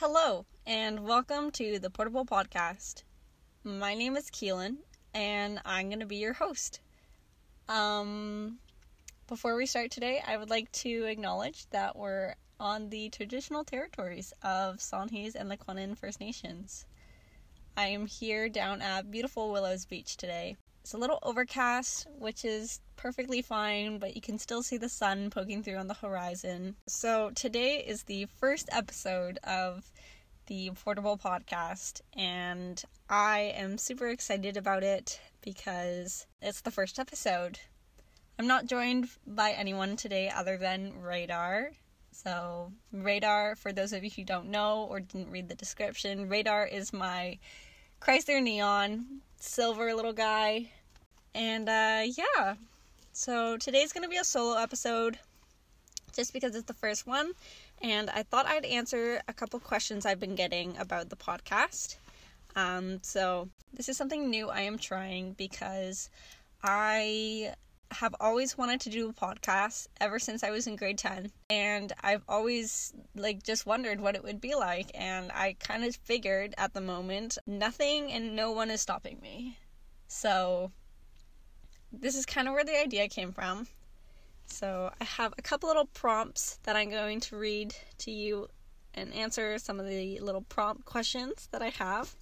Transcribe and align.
Hello, 0.00 0.44
and 0.66 1.06
welcome 1.06 1.50
to 1.52 1.78
the 1.78 1.88
Portable 1.88 2.26
Podcast. 2.26 3.02
My 3.64 3.94
name 3.94 4.14
is 4.14 4.30
Keelin, 4.30 4.76
and 5.14 5.58
I'm 5.64 5.88
going 5.88 6.00
to 6.00 6.06
be 6.06 6.16
your 6.16 6.34
host. 6.34 6.80
Um, 7.66 8.58
before 9.26 9.56
we 9.56 9.64
start 9.64 9.90
today, 9.90 10.22
I 10.26 10.36
would 10.36 10.50
like 10.50 10.70
to 10.72 11.04
acknowledge 11.04 11.64
that 11.70 11.96
we're 11.96 12.34
on 12.60 12.90
the 12.90 13.08
traditional 13.08 13.64
territories 13.64 14.34
of 14.42 14.80
Songhees 14.80 15.34
and 15.34 15.50
the 15.50 15.56
Lekwungen 15.56 15.96
First 15.96 16.20
Nations. 16.20 16.84
I 17.74 17.86
am 17.86 18.04
here 18.04 18.50
down 18.50 18.82
at 18.82 19.10
beautiful 19.10 19.50
Willows 19.50 19.86
Beach 19.86 20.18
today. 20.18 20.58
It's 20.86 20.94
a 20.94 20.98
little 20.98 21.18
overcast, 21.24 22.06
which 22.16 22.44
is 22.44 22.78
perfectly 22.94 23.42
fine, 23.42 23.98
but 23.98 24.14
you 24.14 24.22
can 24.22 24.38
still 24.38 24.62
see 24.62 24.76
the 24.76 24.88
sun 24.88 25.30
poking 25.30 25.64
through 25.64 25.78
on 25.78 25.88
the 25.88 25.94
horizon. 25.94 26.76
So, 26.86 27.30
today 27.34 27.78
is 27.84 28.04
the 28.04 28.26
first 28.26 28.68
episode 28.70 29.38
of 29.42 29.90
the 30.46 30.70
Portable 30.84 31.18
Podcast, 31.18 32.02
and 32.16 32.80
I 33.10 33.52
am 33.56 33.78
super 33.78 34.06
excited 34.06 34.56
about 34.56 34.84
it 34.84 35.20
because 35.42 36.28
it's 36.40 36.60
the 36.60 36.70
first 36.70 37.00
episode. 37.00 37.58
I'm 38.38 38.46
not 38.46 38.66
joined 38.66 39.08
by 39.26 39.50
anyone 39.50 39.96
today 39.96 40.30
other 40.30 40.56
than 40.56 41.02
Radar. 41.02 41.72
So, 42.12 42.70
Radar, 42.92 43.56
for 43.56 43.72
those 43.72 43.92
of 43.92 44.04
you 44.04 44.10
who 44.14 44.22
don't 44.22 44.52
know 44.52 44.86
or 44.88 45.00
didn't 45.00 45.32
read 45.32 45.48
the 45.48 45.56
description, 45.56 46.28
Radar 46.28 46.64
is 46.64 46.92
my 46.92 47.40
Chrysler 48.00 48.40
Neon 48.40 49.22
silver 49.40 49.94
little 49.94 50.12
guy. 50.12 50.70
And 51.36 51.68
uh, 51.68 52.04
yeah, 52.16 52.54
so 53.12 53.58
today's 53.58 53.92
to 53.92 54.08
be 54.08 54.16
a 54.16 54.24
solo 54.24 54.56
episode 54.56 55.18
just 56.14 56.32
because 56.32 56.56
it's 56.56 56.64
the 56.64 56.72
first 56.72 57.06
one. 57.06 57.32
And 57.82 58.08
I 58.08 58.22
thought 58.22 58.46
I'd 58.46 58.64
answer 58.64 59.20
a 59.28 59.34
couple 59.34 59.60
questions 59.60 60.06
I've 60.06 60.18
been 60.18 60.34
getting 60.34 60.78
about 60.78 61.10
the 61.10 61.16
podcast. 61.16 61.96
Um, 62.56 63.00
so 63.02 63.50
this 63.74 63.90
is 63.90 63.98
something 63.98 64.30
new 64.30 64.48
I 64.48 64.62
am 64.62 64.78
trying 64.78 65.34
because 65.34 66.08
I 66.62 67.52
have 67.90 68.14
always 68.18 68.56
wanted 68.56 68.80
to 68.80 68.90
do 68.90 69.10
a 69.10 69.12
podcast 69.12 69.88
ever 70.00 70.18
since 70.18 70.42
I 70.42 70.50
was 70.50 70.66
in 70.66 70.76
grade 70.76 70.96
10 70.96 71.30
and 71.50 71.92
I've 72.00 72.22
always 72.30 72.94
like 73.14 73.42
just 73.42 73.66
wondered 73.66 74.00
what 74.00 74.16
it 74.16 74.24
would 74.24 74.40
be 74.40 74.54
like 74.54 74.90
and 74.94 75.30
I 75.32 75.54
kind 75.60 75.84
of 75.84 75.94
figured 75.96 76.54
at 76.56 76.72
the 76.72 76.80
moment 76.80 77.36
nothing 77.46 78.10
and 78.10 78.34
no 78.34 78.52
one 78.52 78.70
is 78.70 78.80
stopping 78.80 79.20
me. 79.20 79.58
So 80.08 80.72
this 81.92 82.14
is 82.14 82.26
kind 82.26 82.48
of 82.48 82.54
where 82.54 82.64
the 82.64 82.78
idea 82.78 83.08
came 83.08 83.32
from. 83.32 83.66
So 84.46 84.92
I 85.00 85.04
have 85.04 85.34
a 85.38 85.42
couple 85.42 85.68
little 85.68 85.86
prompts 85.86 86.58
that 86.62 86.76
I'm 86.76 86.90
going 86.90 87.20
to 87.20 87.36
read 87.36 87.74
to 87.98 88.10
you 88.10 88.48
and 88.94 89.12
answer 89.12 89.58
some 89.58 89.80
of 89.80 89.86
the 89.86 90.20
little 90.20 90.42
prompt 90.42 90.84
questions 90.84 91.48
that 91.52 91.62
I 91.62 91.70
have. 91.70 92.14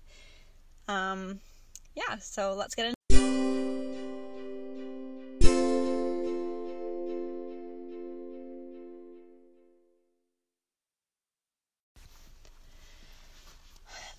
Um 0.88 1.40
yeah, 1.94 2.18
so 2.18 2.54
let's 2.54 2.74
get 2.74 2.86
into 2.86 2.94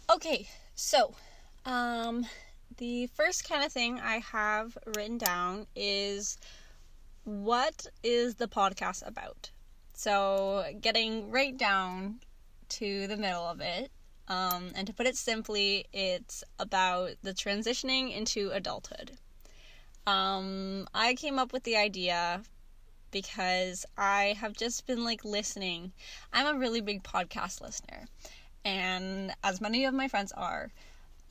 Okay, 0.07 0.47
so 0.75 1.13
um, 1.65 2.25
the 2.77 3.07
first 3.07 3.47
kind 3.47 3.63
of 3.63 3.71
thing 3.71 3.99
I 3.99 4.19
have 4.19 4.77
written 4.85 5.17
down 5.17 5.67
is 5.75 6.37
what 7.23 7.87
is 8.03 8.35
the 8.35 8.47
podcast 8.47 9.05
about? 9.05 9.51
So, 9.93 10.65
getting 10.81 11.31
right 11.31 11.55
down 11.55 12.19
to 12.69 13.07
the 13.07 13.17
middle 13.17 13.43
of 13.43 13.61
it, 13.61 13.91
um, 14.27 14.71
and 14.75 14.87
to 14.87 14.93
put 14.93 15.07
it 15.07 15.15
simply, 15.15 15.85
it's 15.93 16.43
about 16.59 17.11
the 17.23 17.33
transitioning 17.33 18.15
into 18.15 18.49
adulthood. 18.51 19.11
Um, 20.05 20.87
I 20.93 21.13
came 21.13 21.39
up 21.39 21.53
with 21.53 21.63
the 21.63 21.77
idea 21.77 22.43
because 23.11 23.85
I 23.97 24.35
have 24.39 24.53
just 24.53 24.85
been 24.85 25.03
like 25.03 25.23
listening. 25.23 25.93
I'm 26.33 26.55
a 26.55 26.59
really 26.59 26.81
big 26.81 27.03
podcast 27.03 27.61
listener 27.61 28.07
and 28.65 29.31
as 29.43 29.61
many 29.61 29.85
of 29.85 29.93
my 29.93 30.07
friends 30.07 30.31
are. 30.33 30.71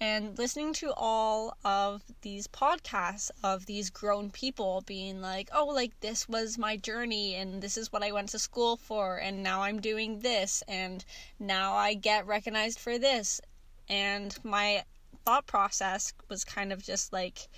And 0.05 0.37
listening 0.37 0.75
to 0.75 0.93
all 0.93 1.57
of 1.65 2.03
these 2.21 2.47
podcasts 2.47 3.31
of 3.43 3.65
these 3.65 3.89
grown 3.89 4.31
people 4.31 4.83
being 4.85 5.23
like, 5.23 5.49
oh, 5.51 5.65
like 5.65 5.99
this 6.01 6.29
was 6.29 6.59
my 6.59 6.77
journey, 6.77 7.37
and 7.37 7.63
this 7.63 7.79
is 7.79 7.91
what 7.91 8.03
I 8.03 8.13
went 8.13 8.29
to 8.29 8.39
school 8.39 8.77
for, 8.77 9.17
and 9.17 9.43
now 9.43 9.63
I'm 9.63 9.81
doing 9.81 10.19
this, 10.19 10.63
and 10.69 11.03
now 11.39 11.73
I 11.73 11.95
get 11.95 12.27
recognized 12.27 12.79
for 12.81 12.99
this. 12.99 13.41
And 13.89 14.37
my 14.45 14.85
thought 15.25 15.47
process 15.47 16.13
was 16.29 16.45
kind 16.45 16.71
of 16.71 16.83
just 16.83 17.11
like, 17.11 17.49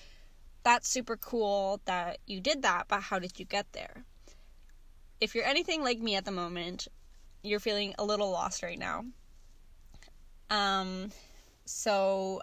that's 0.63 0.89
super 0.89 1.17
cool 1.17 1.81
that 1.87 2.19
you 2.27 2.41
did 2.41 2.63
that, 2.63 2.87
but 2.87 3.01
how 3.01 3.19
did 3.19 3.41
you 3.41 3.45
get 3.45 3.73
there? 3.73 4.05
If 5.21 5.35
you're 5.35 5.45
anything 5.45 5.83
like 5.83 5.99
me 5.99 6.15
at 6.15 6.25
the 6.25 6.31
moment, 6.31 6.87
you're 7.43 7.59
feeling 7.59 7.97
a 7.99 8.05
little 8.05 8.31
lost 8.31 8.63
right 8.63 8.79
now 8.79 9.05
um, 10.49 11.11
so 11.67 12.41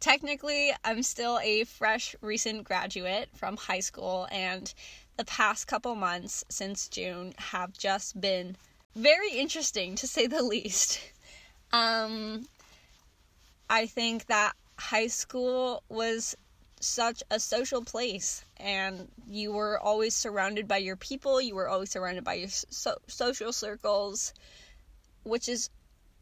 technically, 0.00 0.72
I'm 0.84 1.02
still 1.02 1.38
a 1.42 1.64
fresh, 1.64 2.16
recent 2.22 2.64
graduate 2.64 3.28
from 3.34 3.56
high 3.56 3.80
school, 3.80 4.26
and 4.32 4.72
the 5.16 5.24
past 5.24 5.66
couple 5.66 5.94
months 5.94 6.44
since 6.48 6.88
June 6.88 7.34
have 7.36 7.72
just 7.76 8.20
been 8.20 8.56
very 8.96 9.32
interesting 9.32 9.94
to 9.96 10.06
say 10.06 10.26
the 10.26 10.42
least. 10.54 11.00
Um, 11.72 12.46
I 13.68 13.86
think 13.86 14.26
that 14.26 14.54
high 14.78 15.08
school 15.08 15.82
was 15.88 16.36
such 16.80 17.22
a 17.30 17.38
social 17.38 17.84
place 17.84 18.42
and 18.56 19.08
you 19.28 19.52
were 19.52 19.78
always 19.78 20.14
surrounded 20.14 20.66
by 20.66 20.78
your 20.78 20.96
people 20.96 21.38
you 21.38 21.54
were 21.54 21.68
always 21.68 21.90
surrounded 21.90 22.24
by 22.24 22.32
your 22.32 22.48
so- 22.48 22.96
social 23.06 23.52
circles 23.52 24.32
which 25.22 25.46
is 25.46 25.68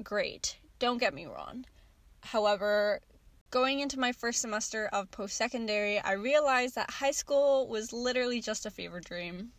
great. 0.03 0.57
Don't 0.79 0.99
get 0.99 1.13
me 1.13 1.27
wrong. 1.27 1.65
However, 2.21 3.01
going 3.51 3.81
into 3.81 3.99
my 3.99 4.13
first 4.13 4.41
semester 4.41 4.89
of 4.93 5.11
post 5.11 5.37
secondary, 5.37 5.99
I 5.99 6.13
realized 6.13 6.77
that 6.77 6.91
high 6.91 7.11
school 7.11 7.67
was 7.67 7.93
literally 7.93 8.41
just 8.41 8.65
a 8.65 8.71
fever 8.71 9.01
dream. 9.01 9.53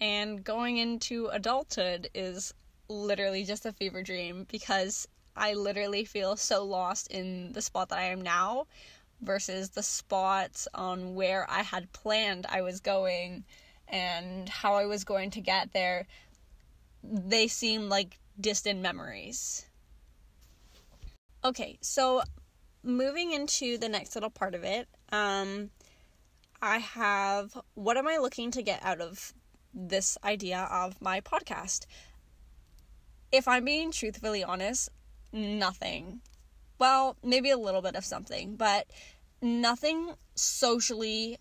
And 0.00 0.44
going 0.44 0.76
into 0.76 1.26
adulthood 1.28 2.10
is 2.14 2.52
literally 2.88 3.44
just 3.44 3.64
a 3.64 3.72
fever 3.72 4.02
dream 4.02 4.46
because 4.50 5.08
I 5.36 5.54
literally 5.54 6.04
feel 6.04 6.36
so 6.36 6.64
lost 6.64 7.08
in 7.08 7.52
the 7.52 7.62
spot 7.62 7.88
that 7.88 7.98
I 7.98 8.06
am 8.06 8.20
now 8.20 8.66
versus 9.20 9.70
the 9.70 9.82
spots 9.82 10.68
on 10.74 11.14
where 11.14 11.48
I 11.50 11.62
had 11.62 11.92
planned 11.92 12.46
I 12.48 12.62
was 12.62 12.80
going 12.80 13.44
and 13.88 14.48
how 14.48 14.74
I 14.74 14.86
was 14.86 15.04
going 15.04 15.30
to 15.32 15.40
get 15.40 15.72
there. 15.72 16.06
They 17.02 17.48
seem 17.48 17.88
like 17.88 18.18
distant 18.40 18.80
memories. 18.80 19.67
Okay, 21.44 21.78
so 21.80 22.22
moving 22.82 23.32
into 23.32 23.78
the 23.78 23.88
next 23.88 24.14
little 24.16 24.30
part 24.30 24.54
of 24.54 24.64
it, 24.64 24.88
um, 25.12 25.70
I 26.60 26.78
have 26.78 27.56
what 27.74 27.96
am 27.96 28.08
I 28.08 28.18
looking 28.18 28.50
to 28.52 28.62
get 28.62 28.82
out 28.82 29.00
of 29.00 29.32
this 29.72 30.18
idea 30.24 30.68
of 30.70 31.00
my 31.00 31.20
podcast? 31.20 31.86
If 33.30 33.46
I'm 33.46 33.64
being 33.64 33.92
truthfully 33.92 34.42
honest, 34.42 34.88
nothing. 35.32 36.20
Well, 36.78 37.16
maybe 37.22 37.50
a 37.50 37.58
little 37.58 37.82
bit 37.82 37.94
of 37.94 38.04
something, 38.04 38.56
but 38.56 38.86
nothing 39.40 40.14
socially 40.34 41.38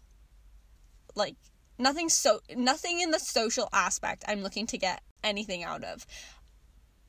like 1.16 1.36
nothing 1.80 2.10
so 2.10 2.42
nothing 2.56 3.00
in 3.00 3.10
the 3.10 3.20
social 3.20 3.68
aspect 3.74 4.24
I'm 4.28 4.44
looking 4.44 4.68
to 4.68 4.78
get 4.78 5.02
anything 5.24 5.64
out 5.64 5.84
of 5.84 6.06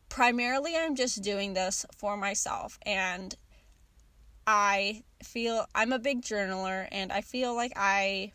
primarily 0.09 0.77
I'm 0.77 0.95
just 0.95 1.22
doing 1.22 1.55
this 1.55 1.84
for 1.97 2.16
myself 2.16 2.78
and 2.84 3.34
I 4.47 5.03
feel 5.22 5.66
I'm 5.75 5.93
a 5.93 5.99
big 5.99 6.22
journaler 6.22 6.89
and 6.91 7.13
I 7.13 7.21
feel 7.21 7.55
like 7.55 7.72
I 7.77 8.33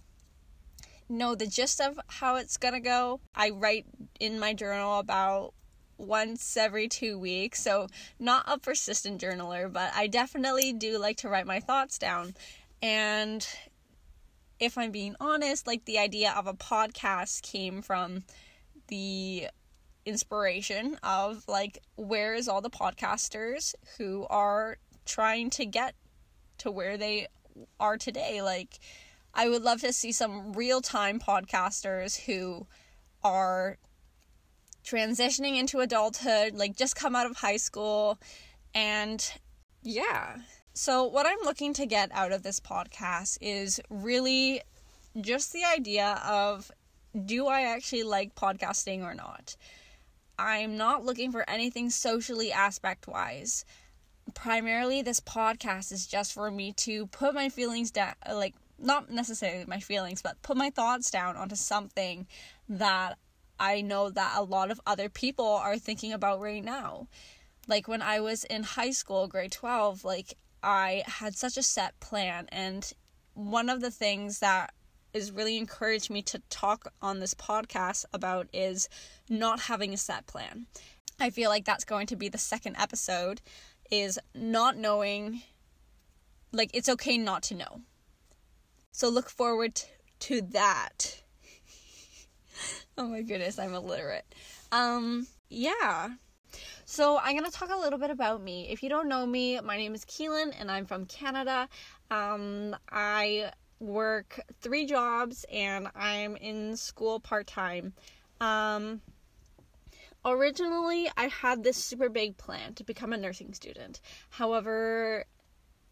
know 1.10 1.36
the 1.36 1.48
gist 1.48 1.82
of 1.82 2.00
how 2.08 2.36
it's 2.36 2.58
going 2.58 2.76
to 2.76 2.80
go. 2.80 3.20
I 3.36 3.50
write 3.50 3.86
in 4.20 4.40
my 4.40 4.54
journal 4.54 5.00
about 5.00 5.54
once 5.98 6.56
every 6.58 6.88
2 6.88 7.18
weeks. 7.18 7.62
So 7.62 7.88
not 8.20 8.46
a 8.48 8.58
persistent 8.58 9.22
journaler, 9.22 9.72
but 9.72 9.92
I 9.96 10.08
definitely 10.08 10.74
do 10.74 10.98
like 10.98 11.18
to 11.18 11.30
write 11.30 11.48
my 11.48 11.60
thoughts 11.60 11.98
down. 11.98 12.36
And 12.82 13.48
if 14.60 14.78
I'm 14.78 14.92
being 14.92 15.16
honest, 15.20 15.68
like 15.68 15.86
the 15.86 16.00
idea 16.00 16.34
of 16.38 16.48
a 16.48 16.54
podcast 16.54 17.42
came 17.42 17.82
from 17.82 18.24
the 18.88 19.48
inspiration 20.06 20.98
of 21.04 21.44
like 21.48 21.80
where 21.96 22.34
is 22.34 22.48
all 22.48 22.62
the 22.62 22.70
podcasters 22.70 23.74
who 23.98 24.26
are 24.30 24.78
trying 25.06 25.50
to 25.50 25.66
get 25.66 25.96
to 26.58 26.72
where 26.72 26.98
they 26.98 27.28
are 27.80 27.98
today 27.98 28.42
like 28.42 28.80
i 29.34 29.48
would 29.48 29.62
love 29.62 29.82
to 29.82 29.94
see 29.94 30.12
some 30.12 30.54
real-time 30.54 31.20
podcasters 31.20 32.26
who 32.26 32.66
are 33.24 33.78
transitioning 34.84 35.58
into 35.58 35.80
adulthood, 35.80 36.56
like 36.56 36.76
just 36.76 36.96
come 36.96 37.16
out 37.16 37.26
of 37.26 37.38
high 37.38 37.58
school. 37.58 38.20
And 38.74 39.34
yeah. 39.82 40.38
So, 40.74 41.06
what 41.06 41.26
I'm 41.26 41.40
looking 41.44 41.74
to 41.76 41.86
get 41.86 42.10
out 42.14 42.32
of 42.32 42.44
this 42.44 42.60
podcast 42.60 43.38
is 43.42 43.80
really 43.90 44.62
just 45.22 45.54
the 45.54 45.64
idea 45.64 46.22
of 46.26 46.72
do 47.26 47.48
I 47.48 47.62
actually 47.62 48.04
like 48.04 48.36
podcasting 48.36 49.04
or 49.04 49.14
not? 49.14 49.56
I'm 50.44 50.76
not 50.76 51.06
looking 51.06 51.32
for 51.32 51.50
anything 51.50 51.90
socially 51.90 52.52
aspect 52.52 53.08
wise. 53.08 53.64
Primarily, 54.34 55.02
this 55.02 55.22
podcast 55.22 55.92
is 55.92 56.06
just 56.06 56.34
for 56.34 56.52
me 56.52 56.74
to 56.74 57.08
put 57.08 57.34
my 57.34 57.50
feelings 57.50 57.92
down, 57.92 58.14
like, 58.30 58.54
not 58.78 59.10
necessarily 59.10 59.64
my 59.66 59.80
feelings, 59.80 60.22
but 60.22 60.42
put 60.42 60.58
my 60.58 60.70
thoughts 60.70 61.10
down 61.10 61.38
onto 61.38 61.56
something 61.56 62.28
that 62.68 63.18
I 63.60 63.82
know 63.82 64.10
that 64.10 64.34
a 64.38 64.44
lot 64.44 64.72
of 64.72 64.82
other 64.86 65.08
people 65.08 65.48
are 65.48 65.78
thinking 65.78 66.12
about 66.12 66.42
right 66.42 66.64
now. 66.64 67.08
Like 67.68 67.88
when 67.88 68.02
I 68.02 68.20
was 68.20 68.44
in 68.44 68.64
high 68.64 68.92
school, 68.92 69.28
grade 69.28 69.54
12, 69.54 70.04
like 70.04 70.38
I 70.62 71.04
had 71.06 71.36
such 71.36 71.58
a 71.58 71.64
set 71.64 71.98
plan 72.00 72.48
and 72.52 72.92
one 73.36 73.70
of 73.70 73.80
the 73.80 73.92
things 73.92 74.40
that 74.40 74.74
is 75.14 75.32
really 75.32 75.58
encouraged 75.58 76.10
me 76.10 76.22
to 76.24 76.40
talk 76.50 76.92
on 77.02 77.20
this 77.20 77.34
podcast 77.34 78.06
about 78.14 78.48
is 78.54 78.90
not 79.30 79.62
having 79.62 79.94
a 79.94 79.98
set 79.98 80.26
plan. 80.28 80.66
I 81.20 81.30
feel 81.30 81.50
like 81.50 81.66
that's 81.66 81.86
going 81.86 82.08
to 82.08 82.16
be 82.16 82.30
the 82.30 82.38
second 82.38 82.76
episode 82.78 83.42
is 83.92 84.20
not 84.34 84.78
knowing 84.78 85.44
like 86.52 86.72
it's 86.74 86.90
okay 86.90 87.18
not 87.18 87.44
to 87.44 87.56
know. 87.56 87.82
So 88.92 89.10
look 89.10 89.30
forward 89.30 89.82
to 90.22 90.42
that. 90.52 91.22
oh 92.98 93.08
my 93.08 93.22
goodness, 93.22 93.60
I'm 93.60 93.74
illiterate. 93.74 94.26
Um 94.72 95.28
yeah. 95.50 96.10
So 96.86 97.18
I'm 97.18 97.36
gonna 97.36 97.52
talk 97.52 97.70
a 97.72 97.78
little 97.80 98.00
bit 98.00 98.12
about 98.12 98.42
me. 98.42 98.68
If 98.70 98.84
you 98.84 98.90
don't 98.90 99.10
know 99.10 99.26
me, 99.26 99.60
my 99.62 99.78
name 99.78 99.96
is 99.96 100.06
Keelin 100.06 100.54
and 100.60 100.70
I'm 100.70 100.86
from 100.86 101.06
Canada. 101.06 101.68
Um 102.12 102.76
I 102.90 103.52
work 103.84 104.40
three 104.62 104.86
jobs 104.86 105.46
and 105.52 105.88
I'm 105.96 106.36
in 106.38 106.76
school 106.78 107.20
part 107.20 107.48
time. 107.48 107.94
Um, 108.40 109.02
originally, 110.26 111.10
I 111.18 111.28
had 111.28 111.64
this 111.64 111.78
super 111.78 112.10
big 112.10 112.38
plan 112.38 112.74
to 112.76 112.84
become 112.84 113.14
a 113.14 113.18
nursing 113.18 113.54
student. 113.54 114.02
However, 114.30 115.26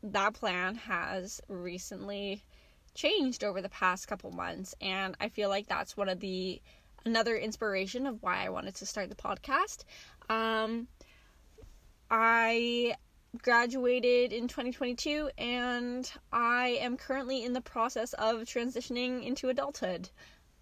that 0.03 0.33
plan 0.33 0.75
has 0.75 1.41
recently 1.47 2.43
changed 2.93 3.43
over 3.43 3.61
the 3.61 3.69
past 3.69 4.07
couple 4.07 4.31
months, 4.31 4.75
and 4.81 5.15
I 5.19 5.29
feel 5.29 5.49
like 5.49 5.67
that's 5.67 5.95
one 5.95 6.09
of 6.09 6.19
the 6.19 6.61
another 7.05 7.35
inspiration 7.35 8.05
of 8.05 8.21
why 8.21 8.45
I 8.45 8.49
wanted 8.49 8.75
to 8.75 8.85
start 8.85 9.09
the 9.09 9.15
podcast. 9.15 9.85
Um, 10.29 10.87
I 12.09 12.95
graduated 13.37 14.33
in 14.33 14.47
2022 14.47 15.29
and 15.37 16.11
I 16.31 16.79
am 16.81 16.97
currently 16.97 17.43
in 17.43 17.53
the 17.53 17.61
process 17.61 18.13
of 18.13 18.41
transitioning 18.41 19.25
into 19.25 19.49
adulthood. 19.49 20.09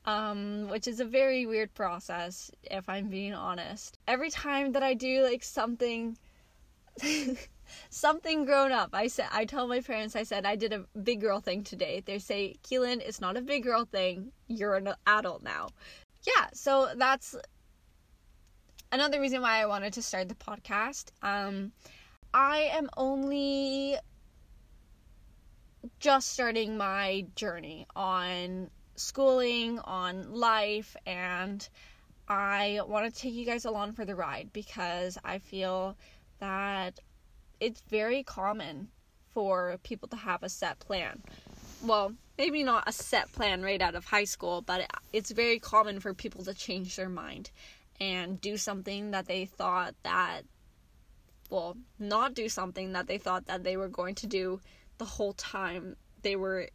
Um, 0.06 0.69
which 0.69 0.88
is 0.88 1.01
a 1.01 1.06
very 1.06 1.45
weird 1.45 1.74
process 1.75 2.50
if 2.63 2.88
I'm 2.88 3.10
being 3.10 3.33
honest. 3.33 3.98
Every 4.07 4.31
time 4.31 4.71
that 4.71 4.81
I 4.81 4.94
do 4.94 5.24
like 5.24 5.44
something 5.44 6.18
something 7.89 8.45
grown 8.45 8.72
up, 8.72 8.89
I 8.94 9.07
said 9.07 9.27
I 9.31 9.45
tell 9.45 9.68
my 9.68 9.81
parents 9.81 10.15
I 10.15 10.24
said 10.24 10.45
I 10.45 10.56
did 10.56 10.74
a 10.74 10.86
big 11.04 11.22
girl 11.22 11.42
thing 11.42 11.63
today. 11.63 12.01
They 12.04 12.18
say, 12.18 12.56
"Keelin, 12.63 13.01
it's 13.01 13.19
not 13.22 13.38
a 13.38 13.42
big 13.42 13.63
girl 13.63 13.86
thing. 13.86 14.31
You're 14.48 14.75
an 14.75 14.94
adult 15.06 15.44
now." 15.44 15.69
Yeah, 16.25 16.48
so 16.54 16.89
that's 16.95 17.36
another 18.92 19.19
reason 19.19 19.42
why 19.42 19.62
I 19.62 19.65
wanted 19.65 19.94
to 19.94 20.01
start 20.01 20.30
the 20.30 20.36
podcast. 20.36 21.12
Um 21.22 21.74
I 22.33 22.69
am 22.73 22.89
only 22.95 23.97
just 25.99 26.29
starting 26.29 26.77
my 26.77 27.25
journey 27.35 27.87
on 27.95 28.69
schooling, 28.95 29.79
on 29.79 30.33
life, 30.33 30.95
and 31.05 31.67
I 32.27 32.81
want 32.87 33.11
to 33.11 33.21
take 33.21 33.33
you 33.33 33.45
guys 33.45 33.65
along 33.65 33.93
for 33.93 34.05
the 34.05 34.15
ride 34.15 34.51
because 34.53 35.17
I 35.25 35.39
feel 35.39 35.97
that 36.39 36.99
it's 37.59 37.81
very 37.89 38.23
common 38.23 38.89
for 39.33 39.77
people 39.83 40.07
to 40.09 40.15
have 40.15 40.43
a 40.43 40.49
set 40.49 40.79
plan. 40.79 41.21
Well, 41.83 42.13
maybe 42.37 42.63
not 42.63 42.83
a 42.87 42.91
set 42.91 43.31
plan 43.31 43.63
right 43.63 43.81
out 43.81 43.95
of 43.95 44.05
high 44.05 44.25
school, 44.25 44.61
but 44.61 44.85
it's 45.13 45.31
very 45.31 45.59
common 45.59 45.99
for 45.99 46.13
people 46.13 46.43
to 46.43 46.53
change 46.53 46.95
their 46.95 47.09
mind 47.09 47.49
and 47.99 48.39
do 48.39 48.57
something 48.57 49.11
that 49.11 49.27
they 49.27 49.45
thought 49.45 49.95
that 50.03 50.43
well, 51.50 51.78
not 51.98 52.34
do 52.34 52.50
something 52.50 52.94
that 52.94 53.07
they 53.07 53.18
thought 53.18 53.46
that 53.46 53.63
they 53.63 53.78
were 53.78 53.88
going 53.88 54.16
to 54.16 54.28
do 54.28 54.60
the 54.98 55.06
whole 55.06 55.34
time 55.34 55.96
they 56.22 56.36
were 56.36 56.69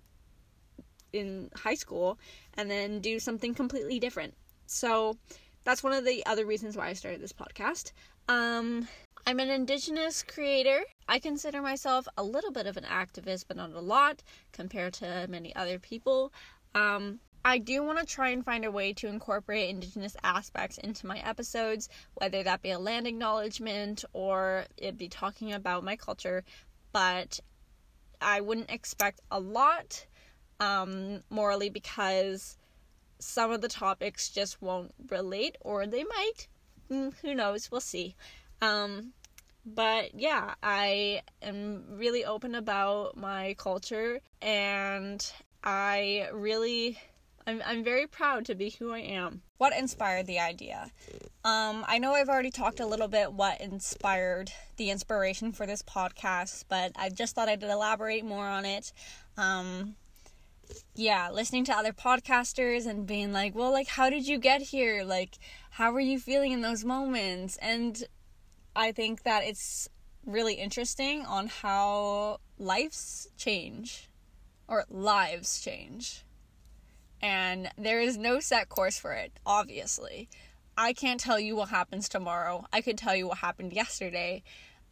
in 1.13 1.51
high 1.55 1.75
school 1.75 2.19
and 2.55 2.71
then 2.71 3.01
do 3.01 3.19
something 3.19 3.55
completely 3.55 3.99
different. 3.99 4.35
So 4.67 5.17
that's 5.65 5.83
one 5.83 5.93
of 5.93 6.05
the 6.05 6.25
other 6.27 6.45
reasons 6.45 6.77
why 6.77 6.89
I 6.89 6.93
started 6.95 7.21
this 7.21 7.33
podcast. 7.33 7.93
Um, 8.29 8.89
I'm 9.27 9.41
an 9.41 9.49
indigenous 9.49 10.23
creator. 10.23 10.81
I 11.09 11.19
consider 11.19 11.63
myself 11.63 12.07
a 12.17 12.23
little 12.23 12.51
bit 12.51 12.67
of 12.67 12.77
an 12.77 12.85
activist, 12.85 13.45
but 13.49 13.57
not 13.57 13.73
a 13.73 13.81
lot 13.81 14.23
compared 14.53 14.95
to 14.95 15.27
many 15.29 15.55
other 15.55 15.79
people. 15.79 16.33
Um, 16.75 17.21
I 17.47 17.59
do 17.59 17.83
want 17.83 17.99
to 17.99 18.07
try 18.07 18.31
and 18.31 18.43
find 18.43 18.65
a 18.65 18.71
way 18.71 18.95
to 18.95 19.07
incorporate 19.07 19.69
Indigenous 19.69 20.17
aspects 20.25 20.79
into 20.79 21.07
my 21.07 21.19
episodes, 21.19 21.91
whether 22.15 22.43
that 22.43 22.63
be 22.63 22.71
a 22.71 22.79
land 22.79 23.07
acknowledgement 23.07 24.05
or 24.15 24.65
it 24.79 24.97
be 24.97 25.09
talking 25.09 25.53
about 25.53 25.85
my 25.85 25.97
culture, 25.97 26.43
but 26.93 27.41
I 28.21 28.41
wouldn't 28.41 28.71
expect 28.71 29.21
a 29.31 29.39
lot 29.39 30.07
um, 30.59 31.23
morally 31.29 31.69
because 31.69 32.57
some 33.19 33.51
of 33.51 33.61
the 33.61 33.69
topics 33.69 34.31
just 34.31 34.63
won't 34.63 34.95
relate, 35.11 35.57
or 35.61 35.87
they 35.87 36.05
might. 36.05 36.49
Mm, 36.91 37.13
who 37.21 37.35
knows? 37.35 37.71
We'll 37.71 37.81
see. 37.81 38.15
Um, 38.63 39.13
but 39.67 40.19
yeah, 40.19 40.55
I 40.63 41.23
am 41.43 41.85
really 41.91 42.25
open 42.25 42.55
about 42.55 43.17
my 43.17 43.55
culture 43.59 44.21
and 44.41 45.31
I 45.63 46.29
really 46.33 46.99
I'm 47.47 47.63
I'm 47.65 47.85
very 47.85 48.07
proud 48.07 48.47
to 48.47 48.55
be 48.55 48.71
who 48.71 48.93
I 48.93 49.01
am. 49.01 49.43
What 49.59 49.77
inspired 49.77 50.27
the 50.27 50.39
idea? 50.39 50.91
Um, 51.45 51.85
I 51.87 51.99
know 51.99 52.13
I've 52.13 52.29
already 52.29 52.51
talked 52.51 52.81
a 52.81 52.87
little 52.87 53.09
bit 53.09 53.33
what 53.33 53.61
inspired 53.61 54.51
the 54.77 54.91
inspiration 54.91 55.53
for 55.53 55.67
this 55.67 55.83
podcast, 55.83 56.65
but 56.69 56.93
I 56.97 57.11
just 57.11 57.35
thought 57.35 57.49
I'd 57.49 57.63
elaborate 57.63 58.25
more 58.25 58.47
on 58.47 58.65
it. 58.65 58.93
Um, 59.37 59.97
yeah, 60.95 61.31
listening 61.31 61.65
to 61.67 61.77
other 61.77 61.93
podcasters 61.93 62.87
and 62.87 63.07
being 63.07 63.33
like, 63.33 63.55
well, 63.55 63.71
like, 63.71 63.89
how 63.89 64.09
did 64.09 64.27
you 64.27 64.39
get 64.39 64.63
here? 64.63 65.05
Like, 65.05 65.37
how 65.71 65.93
were 65.93 66.01
you 66.01 66.19
feeling 66.19 66.53
in 66.53 66.63
those 66.63 66.85
moments? 66.85 67.59
And 67.59 68.03
I 68.75 68.93
think 68.93 69.25
that 69.25 69.45
it's 69.45 69.89
really 70.25 70.55
interesting 70.55 71.27
on 71.27 71.49
how 71.49 72.41
lives 72.59 73.29
change 73.37 74.09
or 74.67 74.87
lives 74.89 75.61
change 75.61 76.24
and 77.21 77.71
there 77.79 78.01
is 78.01 78.17
no 78.17 78.41
set 78.41 78.69
course 78.69 78.99
for 78.99 79.13
it, 79.13 79.33
obviously. 79.47 80.29
I 80.77 80.93
can't 80.93 81.21
tell 81.21 81.39
you 81.39 81.57
what 81.57 81.69
happens 81.69 82.09
tomorrow. 82.09 82.67
I 82.73 82.81
could 82.81 82.99
tell 82.99 83.15
you 83.15 83.29
what 83.29 83.39
happened 83.39 83.73
yesterday 83.73 84.43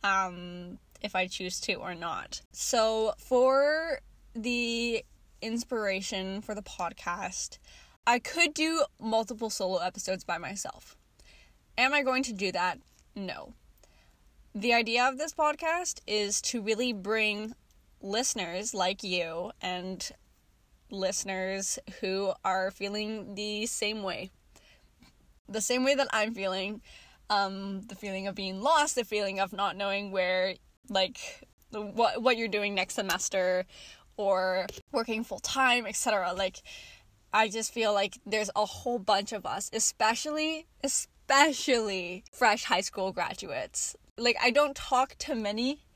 um, 0.05 0.79
if 1.01 1.15
I 1.15 1.27
choose 1.27 1.61
to 1.61 1.75
or 1.75 1.95
not. 1.95 2.43
So, 2.53 3.15
for 3.19 4.01
the 4.35 5.05
inspiration 5.41 6.41
for 6.41 6.55
the 6.55 6.63
podcast, 6.63 7.59
I 8.07 8.19
could 8.19 8.55
do 8.55 8.85
multiple 9.01 9.51
solo 9.51 9.79
episodes 9.79 10.25
by 10.25 10.39
myself. 10.39 10.97
Am 11.77 11.93
I 11.93 12.03
going 12.03 12.23
to 12.25 12.33
do 12.33 12.53
that? 12.53 12.79
No. 13.15 13.55
The 14.55 14.75
idea 14.75 15.09
of 15.09 15.19
this 15.19 15.33
podcast 15.33 16.01
is 16.07 16.41
to 16.43 16.63
really 16.63 16.93
bring 16.93 17.55
listeners 18.01 18.75
like 18.75 19.03
you 19.03 19.53
and 19.61 20.11
listeners 20.93 21.79
who 22.01 22.33
are 22.45 22.71
feeling 22.71 23.35
the 23.35 23.67
same 23.67 24.03
way. 24.03 24.31
The 25.49 25.61
same 25.61 25.85
way 25.85 25.95
that 25.95 26.09
I'm 26.13 26.35
feeling. 26.35 26.83
Um, 27.31 27.83
the 27.83 27.95
feeling 27.95 28.27
of 28.27 28.35
being 28.35 28.61
lost, 28.61 28.95
the 28.95 29.05
feeling 29.05 29.41
of 29.41 29.53
not 29.53 29.77
knowing 29.77 30.13
where, 30.13 30.55
like, 30.89 31.47
what 31.71 32.23
what 32.23 32.37
you're 32.37 32.49
doing 32.49 32.75
next 32.75 32.95
semester, 32.95 33.65
or 34.17 34.67
working 34.93 35.25
full 35.25 35.39
time, 35.39 35.87
etc. 35.87 36.35
Like, 36.35 36.63
I 37.33 37.49
just 37.49 37.73
feel 37.73 37.95
like 37.95 38.19
there's 38.27 38.51
a 38.55 38.67
whole 38.67 38.99
bunch 38.99 39.33
of 39.33 39.47
us, 39.47 39.71
especially 39.73 40.67
especially 40.85 42.25
fresh 42.33 42.65
high 42.65 42.83
school 42.83 43.13
graduates. 43.13 43.97
Like, 44.19 44.37
I 44.43 44.51
don't 44.51 44.77
talk 44.77 45.17
to 45.21 45.35
many 45.35 45.87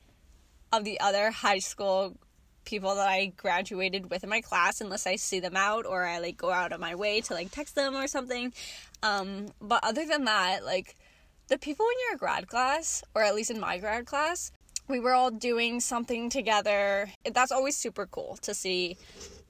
of 0.71 0.83
the 0.83 0.99
other 0.99 1.29
high 1.31 1.59
school 1.59 2.17
people 2.67 2.95
that 2.95 3.07
I 3.07 3.27
graduated 3.37 4.11
with 4.11 4.23
in 4.23 4.29
my 4.29 4.41
class 4.41 4.81
unless 4.81 5.07
I 5.07 5.15
see 5.15 5.39
them 5.39 5.55
out 5.55 5.85
or 5.85 6.05
I 6.05 6.19
like 6.19 6.37
go 6.37 6.51
out 6.51 6.73
of 6.73 6.81
my 6.81 6.95
way 6.95 7.21
to 7.21 7.33
like 7.33 7.49
text 7.49 7.75
them 7.75 7.95
or 7.95 8.07
something. 8.07 8.53
Um, 9.01 9.47
but 9.61 9.79
other 9.83 10.05
than 10.05 10.25
that, 10.25 10.65
like 10.65 10.97
the 11.47 11.57
people 11.57 11.85
in 11.85 12.09
your 12.09 12.17
grad 12.17 12.47
class, 12.47 13.03
or 13.15 13.23
at 13.23 13.35
least 13.35 13.51
in 13.51 13.59
my 13.59 13.77
grad 13.77 14.05
class, 14.05 14.51
we 14.89 14.99
were 14.99 15.13
all 15.13 15.31
doing 15.31 15.79
something 15.79 16.29
together. 16.29 17.09
That's 17.33 17.53
always 17.53 17.77
super 17.77 18.05
cool 18.05 18.37
to 18.41 18.53
see 18.53 18.97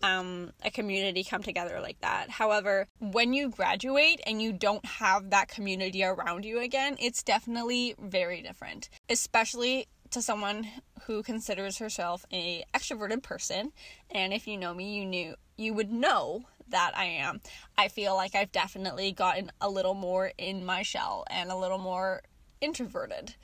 um, 0.04 0.52
a 0.64 0.70
community 0.70 1.24
come 1.24 1.42
together 1.42 1.80
like 1.82 2.00
that. 2.02 2.30
However, 2.30 2.88
when 3.00 3.34
you 3.34 3.50
graduate 3.50 4.22
and 4.28 4.42
you 4.42 4.54
don't 4.54 4.86
have 4.86 5.32
that 5.32 5.48
community 5.48 6.04
around 6.04 6.46
you 6.46 6.60
again, 6.60 6.98
it's 7.00 7.24
definitely 7.24 7.96
very 8.00 8.42
different, 8.42 8.90
especially 9.10 9.88
to 10.12 10.22
someone 10.22 10.68
who 11.04 11.24
considers 11.24 11.78
herself 11.78 12.26
a 12.32 12.64
extroverted 12.74 13.24
person 13.24 13.72
and 14.12 14.34
if 14.34 14.48
you 14.48 14.58
know 14.58 14.74
me 14.74 14.98
you 14.98 15.06
knew 15.06 15.36
you 15.58 15.74
would 15.74 15.92
know 15.92 16.46
that 16.70 16.92
I 16.96 17.06
am. 17.06 17.42
I 17.78 17.88
feel 17.88 18.16
like 18.16 18.36
I've 18.36 18.52
definitely 18.52 19.12
gotten 19.12 19.52
a 19.62 19.70
little 19.70 19.94
more 19.94 20.32
in 20.38 20.66
my 20.66 20.84
shell 20.84 21.26
and 21.30 21.52
a 21.52 21.56
little 21.56 21.78
more 21.78 22.22
introverted. 22.62 23.36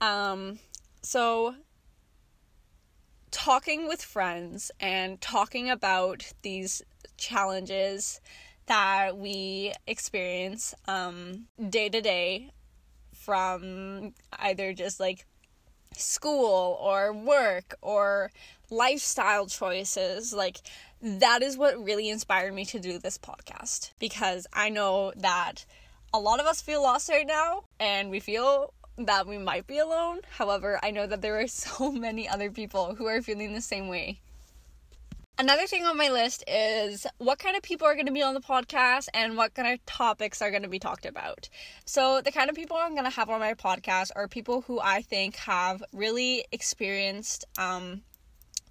Um 0.00 0.58
so 1.02 1.54
talking 3.30 3.86
with 3.86 4.02
friends 4.02 4.70
and 4.80 5.20
talking 5.20 5.70
about 5.70 6.32
these 6.42 6.82
challenges 7.16 8.20
that 8.66 9.16
we 9.16 9.72
experience 9.86 10.74
um 10.86 11.46
day 11.68 11.88
to 11.88 12.00
day 12.00 12.50
from 13.12 14.14
either 14.38 14.72
just 14.72 14.98
like 14.98 15.26
school 15.98 16.78
or 16.80 17.12
work 17.12 17.74
or 17.82 18.30
lifestyle 18.70 19.46
choices. 19.46 20.32
Like, 20.32 20.58
that 21.00 21.42
is 21.42 21.56
what 21.56 21.82
really 21.82 22.08
inspired 22.08 22.54
me 22.54 22.64
to 22.66 22.80
do 22.80 22.98
this 22.98 23.18
podcast 23.18 23.92
because 23.98 24.46
I 24.52 24.68
know 24.68 25.12
that 25.16 25.64
a 26.12 26.18
lot 26.18 26.40
of 26.40 26.46
us 26.46 26.60
feel 26.60 26.82
lost 26.82 27.08
right 27.08 27.26
now 27.26 27.64
and 27.78 28.10
we 28.10 28.20
feel 28.20 28.72
that 28.96 29.26
we 29.26 29.38
might 29.38 29.66
be 29.66 29.78
alone. 29.78 30.20
However, 30.36 30.80
I 30.82 30.90
know 30.90 31.06
that 31.06 31.22
there 31.22 31.38
are 31.40 31.46
so 31.48 31.92
many 31.92 32.28
other 32.28 32.50
people 32.50 32.94
who 32.94 33.06
are 33.06 33.22
feeling 33.22 33.52
the 33.52 33.60
same 33.60 33.88
way. 33.88 34.20
Another 35.40 35.68
thing 35.68 35.84
on 35.84 35.96
my 35.96 36.08
list 36.08 36.42
is 36.48 37.06
what 37.18 37.38
kind 37.38 37.56
of 37.56 37.62
people 37.62 37.86
are 37.86 37.94
going 37.94 38.06
to 38.06 38.12
be 38.12 38.24
on 38.24 38.34
the 38.34 38.40
podcast 38.40 39.06
and 39.14 39.36
what 39.36 39.54
kind 39.54 39.72
of 39.72 39.86
topics 39.86 40.42
are 40.42 40.50
going 40.50 40.64
to 40.64 40.68
be 40.68 40.80
talked 40.80 41.06
about. 41.06 41.48
So, 41.84 42.20
the 42.20 42.32
kind 42.32 42.50
of 42.50 42.56
people 42.56 42.76
I'm 42.76 42.94
going 42.94 43.04
to 43.04 43.10
have 43.10 43.30
on 43.30 43.38
my 43.38 43.54
podcast 43.54 44.10
are 44.16 44.26
people 44.26 44.62
who 44.62 44.80
I 44.80 45.00
think 45.00 45.36
have 45.36 45.80
really 45.92 46.44
experienced 46.50 47.44
um, 47.56 48.02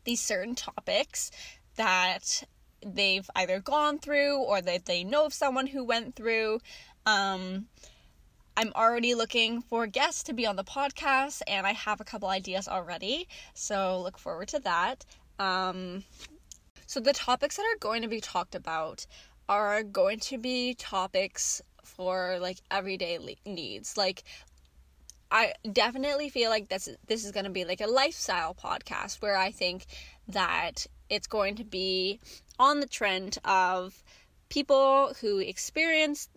these 0.04 0.20
certain 0.20 0.56
topics 0.56 1.32
that 1.78 2.44
they've 2.86 3.30
either 3.34 3.62
gone 3.62 3.98
through 3.98 4.40
or 4.40 4.62
that 4.62 4.88
they 4.88 5.06
know 5.06 5.26
of 5.26 5.34
someone 5.34 5.68
who 5.68 5.86
went 5.86 6.18
through. 6.18 6.60
Um, 7.06 7.68
I'm 8.58 8.74
already 8.76 9.16
looking 9.16 9.62
for 9.62 9.88
guests 9.88 10.24
to 10.24 10.34
be 10.34 10.46
on 10.46 10.58
the 10.58 10.66
podcast, 10.66 11.44
and 11.48 11.66
I 11.66 11.72
have 11.72 12.02
a 12.02 12.04
couple 12.04 12.28
ideas 12.28 12.68
already. 12.68 13.30
So, 13.54 14.02
look 14.02 14.18
forward 14.18 14.50
to 14.50 14.60
that. 14.60 15.06
Um, 15.40 16.04
so, 16.88 17.02
the 17.02 17.12
topics 17.12 17.58
that 17.58 17.64
are 17.64 17.80
going 17.80 18.02
to 18.02 18.08
be 18.08 18.22
talked 18.22 18.56
about 18.56 19.06
are 19.50 19.84
going 19.84 20.20
to 20.22 20.38
be 20.38 20.74
topics 20.74 21.62
for 21.84 22.38
like 22.40 22.60
everyday 22.72 23.20
le- 23.20 23.52
needs. 23.52 23.98
Like, 23.98 24.24
I 25.30 25.54
definitely 25.70 26.30
feel 26.30 26.50
like 26.50 26.70
this 26.70 26.88
this 27.08 27.26
is 27.26 27.34
going 27.34 27.44
to 27.44 27.52
be 27.52 27.66
like 27.66 27.82
a 27.82 27.88
lifestyle 27.88 28.56
podcast 28.56 29.22
where 29.22 29.36
I 29.38 29.52
think 29.52 29.86
that 30.30 30.88
it's 31.10 31.28
going 31.28 31.56
to 31.56 31.66
be 31.66 32.22
on 32.58 32.80
the 32.80 32.88
trend 32.88 33.38
of 33.44 34.02
people 34.48 35.14
who 35.20 35.40
experience 35.40 36.30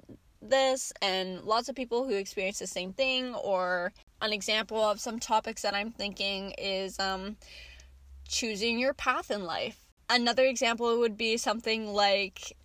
this 0.42 0.92
and 1.00 1.42
lots 1.42 1.68
of 1.68 1.76
people 1.76 2.04
who 2.08 2.14
experience 2.14 2.58
the 2.58 2.66
same 2.66 2.92
thing 2.92 3.36
or 3.36 3.92
an 4.20 4.32
example 4.32 4.82
of 4.82 4.98
some 4.98 5.20
topics 5.20 5.62
that 5.62 5.74
I'm 5.74 5.92
thinking 5.92 6.52
is 6.58 6.98
um 6.98 7.36
choosing 8.26 8.80
your 8.80 8.94
path 8.94 9.30
in 9.30 9.44
life 9.44 9.89
Another 10.12 10.44
example 10.44 10.98
would 10.98 11.16
be 11.16 11.36
something 11.36 11.86
like 11.94 12.56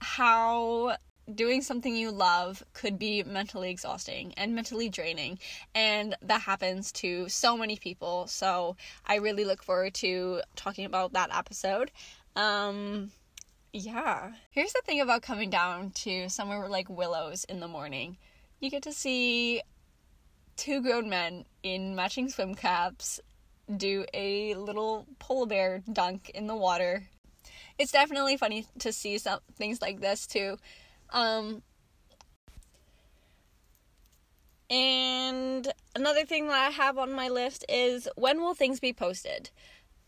how 0.00 0.96
doing 1.32 1.62
something 1.62 1.94
you 1.94 2.10
love 2.10 2.64
could 2.72 2.98
be 2.98 3.22
mentally 3.22 3.70
exhausting 3.70 4.34
and 4.36 4.56
mentally 4.56 4.88
draining 4.88 5.38
and 5.74 6.16
that 6.20 6.40
happens 6.40 6.90
to 6.90 7.28
so 7.28 7.56
many 7.56 7.76
people. 7.76 8.26
So 8.26 8.76
i 9.06 9.14
really 9.14 9.44
look 9.44 9.62
forward 9.62 9.94
to 9.94 10.42
talking 10.56 10.84
about 10.84 11.12
that 11.12 11.30
episode. 11.32 11.92
Um 12.34 13.12
yeah. 13.72 14.32
Here's 14.50 14.72
the 14.72 14.82
thing 14.84 15.00
about 15.00 15.22
coming 15.22 15.50
down 15.50 15.90
to 16.02 16.28
somewhere 16.28 16.68
like 16.68 16.88
willows 16.90 17.44
in 17.44 17.60
the 17.60 17.68
morning. 17.68 18.16
You 18.58 18.68
get 18.68 18.82
to 18.82 18.92
see 18.92 19.62
two 20.56 20.82
grown 20.82 21.08
men 21.08 21.44
in 21.62 21.94
matching 21.94 22.28
swim 22.28 22.56
caps 22.56 23.20
do 23.74 24.04
a 24.12 24.54
little 24.54 25.06
polar 25.18 25.46
bear 25.46 25.82
dunk 25.90 26.30
in 26.34 26.46
the 26.46 26.56
water. 26.56 27.08
It's 27.78 27.92
definitely 27.92 28.36
funny 28.36 28.66
to 28.78 28.92
see 28.92 29.18
some 29.18 29.40
things 29.56 29.82
like 29.82 30.00
this 30.00 30.26
too. 30.26 30.58
Um, 31.10 31.62
and 34.70 35.72
another 35.94 36.24
thing 36.24 36.48
that 36.48 36.66
I 36.66 36.70
have 36.70 36.98
on 36.98 37.12
my 37.12 37.28
list 37.28 37.64
is 37.68 38.08
when 38.16 38.40
will 38.40 38.54
things 38.54 38.80
be 38.80 38.92
posted? 38.92 39.50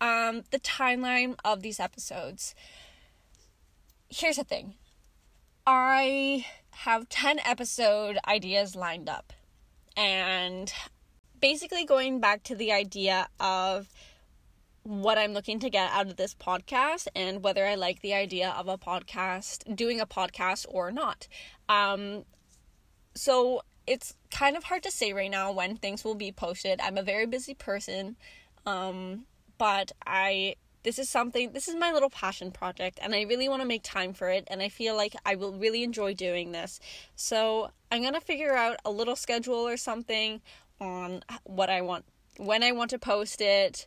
Um, 0.00 0.42
the 0.50 0.60
timeline 0.60 1.36
of 1.44 1.62
these 1.62 1.80
episodes. 1.80 2.54
Here's 4.08 4.36
the 4.36 4.44
thing 4.44 4.75
I 5.66 6.46
have 6.70 7.08
10 7.08 7.40
episode 7.44 8.18
ideas 8.26 8.76
lined 8.76 9.08
up, 9.08 9.32
and 9.96 10.72
basically 11.40 11.84
going 11.84 12.20
back 12.20 12.42
to 12.44 12.54
the 12.54 12.72
idea 12.72 13.28
of 13.40 13.88
what 14.82 15.18
I'm 15.18 15.32
looking 15.32 15.58
to 15.60 15.70
get 15.70 15.90
out 15.90 16.06
of 16.06 16.16
this 16.16 16.34
podcast 16.34 17.08
and 17.16 17.42
whether 17.42 17.66
I 17.66 17.74
like 17.74 18.02
the 18.02 18.14
idea 18.14 18.54
of 18.56 18.68
a 18.68 18.78
podcast, 18.78 19.74
doing 19.74 20.00
a 20.00 20.06
podcast 20.06 20.64
or 20.68 20.92
not. 20.92 21.26
Um, 21.68 22.24
so 23.14 23.62
it's 23.86 24.14
kind 24.30 24.56
of 24.56 24.64
hard 24.64 24.84
to 24.84 24.90
say 24.90 25.12
right 25.12 25.30
now 25.30 25.50
when 25.52 25.76
things 25.76 26.04
will 26.04 26.14
be 26.14 26.30
posted. 26.30 26.80
I'm 26.80 26.98
a 26.98 27.02
very 27.02 27.26
busy 27.26 27.54
person, 27.54 28.16
um, 28.64 29.26
but 29.58 29.92
I 30.06 30.56
this 30.84 31.00
is 31.00 31.08
something 31.08 31.50
this 31.50 31.66
is 31.66 31.74
my 31.74 31.90
little 31.90 32.10
passion 32.10 32.52
project 32.52 33.00
and 33.02 33.12
I 33.12 33.22
really 33.22 33.48
want 33.48 33.60
to 33.60 33.66
make 33.66 33.82
time 33.82 34.12
for 34.12 34.28
it 34.28 34.46
and 34.46 34.62
I 34.62 34.68
feel 34.68 34.94
like 34.94 35.16
I 35.26 35.34
will 35.34 35.52
really 35.52 35.82
enjoy 35.82 36.14
doing 36.14 36.52
this. 36.52 36.78
So 37.16 37.70
I'm 37.90 38.04
gonna 38.04 38.20
figure 38.20 38.54
out 38.54 38.76
a 38.84 38.90
little 38.92 39.16
schedule 39.16 39.66
or 39.66 39.76
something 39.76 40.40
on 40.80 41.23
what 41.45 41.71
I 41.71 41.80
want, 41.83 42.04
when 42.37 42.62
I 42.62 42.73
want 42.73 42.90
to 42.90 42.99
post 42.99 43.40
it, 43.40 43.87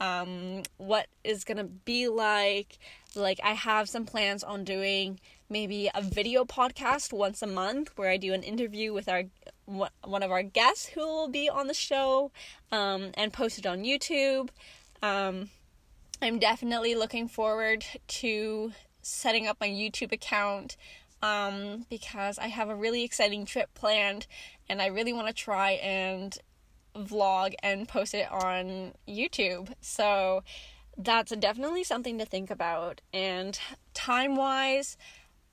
um, 0.00 0.62
what 0.78 1.06
is 1.24 1.44
gonna 1.44 1.64
be 1.64 2.08
like. 2.08 2.78
Like, 3.14 3.40
I 3.42 3.52
have 3.52 3.88
some 3.88 4.06
plans 4.06 4.42
on 4.42 4.64
doing 4.64 5.20
maybe 5.48 5.90
a 5.94 6.00
video 6.00 6.44
podcast 6.44 7.12
once 7.12 7.42
a 7.42 7.46
month 7.46 7.90
where 7.96 8.08
I 8.08 8.16
do 8.16 8.32
an 8.32 8.42
interview 8.42 8.92
with 8.92 9.08
our 9.08 9.24
one 9.66 10.22
of 10.22 10.30
our 10.30 10.42
guests 10.42 10.86
who 10.86 11.00
will 11.00 11.28
be 11.28 11.48
on 11.48 11.68
the 11.68 11.74
show 11.74 12.32
um, 12.72 13.10
and 13.14 13.32
post 13.32 13.58
it 13.58 13.66
on 13.66 13.84
YouTube. 13.84 14.48
Um, 15.02 15.50
I'm 16.20 16.38
definitely 16.38 16.94
looking 16.94 17.28
forward 17.28 17.84
to 18.08 18.72
setting 19.02 19.46
up 19.46 19.58
my 19.60 19.68
YouTube 19.68 20.12
account 20.12 20.76
um, 21.22 21.86
because 21.88 22.38
I 22.38 22.48
have 22.48 22.68
a 22.68 22.74
really 22.74 23.04
exciting 23.04 23.44
trip 23.44 23.72
planned 23.74 24.26
and 24.70 24.80
I 24.80 24.86
really 24.86 25.12
want 25.12 25.26
to 25.26 25.34
try 25.34 25.72
and 25.72 26.38
vlog 26.94 27.54
and 27.60 27.88
post 27.88 28.14
it 28.14 28.30
on 28.30 28.92
YouTube. 29.08 29.72
So 29.80 30.44
that's 30.96 31.34
definitely 31.34 31.82
something 31.82 32.18
to 32.18 32.24
think 32.24 32.50
about. 32.50 33.00
And 33.12 33.58
time 33.94 34.36
wise, 34.36 34.96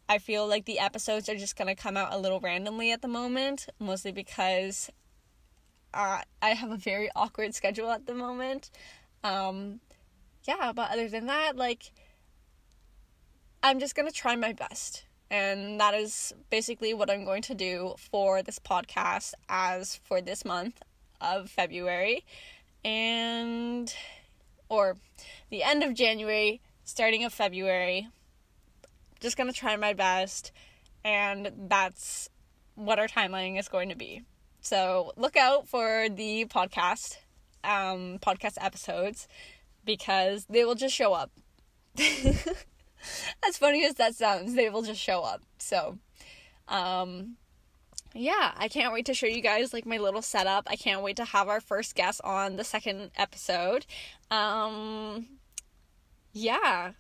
I 0.08 0.20
feel 0.20 0.48
like 0.48 0.66
the 0.66 0.78
episodes 0.78 1.28
are 1.30 1.36
just 1.36 1.56
going 1.56 1.68
to 1.68 1.76
come 1.76 1.98
out 1.98 2.14
a 2.14 2.18
little 2.20 2.40
randomly 2.40 2.92
at 2.92 3.02
the 3.02 3.08
moment, 3.08 3.68
mostly 3.80 4.12
because 4.12 4.92
uh, 5.96 6.22
I 6.40 6.50
have 6.50 6.70
a 6.70 6.78
very 6.78 7.10
awkward 7.16 7.56
schedule 7.56 7.90
at 7.90 8.06
the 8.06 8.14
moment. 8.14 8.70
Um, 9.24 9.80
yeah, 10.48 10.72
but 10.74 10.92
other 10.92 11.10
than 11.10 11.26
that, 11.26 11.56
like, 11.56 11.92
I'm 13.64 13.80
just 13.80 13.96
going 13.96 14.08
to 14.08 14.14
try 14.14 14.36
my 14.36 14.54
best. 14.54 15.07
And 15.30 15.80
that 15.80 15.94
is 15.94 16.34
basically 16.50 16.94
what 16.94 17.10
I'm 17.10 17.26
going 17.26 17.42
to 17.44 17.56
do 17.56 17.96
for 17.98 18.42
this 18.42 18.60
podcast 18.60 19.34
as 19.50 20.00
for 20.04 20.22
this 20.22 20.46
month 20.46 20.82
of 21.20 21.50
February 21.50 22.24
and 22.86 23.94
or 24.70 24.96
the 25.50 25.64
end 25.64 25.84
of 25.84 25.94
January, 25.94 26.62
starting 26.84 27.24
of 27.24 27.34
February. 27.34 28.08
Just 29.20 29.36
going 29.36 29.52
to 29.52 29.58
try 29.58 29.76
my 29.76 29.94
best 29.94 30.52
and 31.04 31.52
that's 31.68 32.30
what 32.76 33.00
our 33.00 33.08
timeline 33.08 33.60
is 33.60 33.68
going 33.68 33.90
to 33.90 33.96
be. 33.96 34.24
So, 34.62 35.14
look 35.16 35.36
out 35.38 35.68
for 35.68 36.08
the 36.10 36.46
podcast 36.46 37.18
um 37.64 38.20
podcast 38.20 38.54
episodes 38.62 39.28
because 39.84 40.46
they 40.50 40.64
will 40.64 40.76
just 40.76 40.96
show 40.96 41.14
up. 41.14 41.32
as 43.48 43.58
funny 43.58 43.86
as 43.86 43.96
that 43.96 44.16
sounds, 44.16 44.54
they 44.54 44.70
will 44.70 44.82
just 44.82 45.02
show 45.02 45.22
up. 45.22 45.42
So, 45.58 45.98
um, 46.68 47.38
yeah, 48.14 48.54
I 48.58 48.68
can't 48.68 48.94
wait 48.94 49.06
to 49.08 49.14
show 49.14 49.28
you 49.28 49.42
guys 49.42 49.74
like 49.74 49.86
my 49.86 49.98
little 49.98 50.22
setup. 50.22 50.68
I 50.70 50.76
can't 50.76 51.02
wait 51.02 51.18
to 51.18 51.26
have 51.26 51.48
our 51.48 51.62
first 51.62 51.96
guest 51.96 52.22
on 52.24 52.56
the 52.56 52.64
second 52.64 53.12
episode. 53.16 53.86
Um, 54.32 55.28
yeah. 56.34 56.92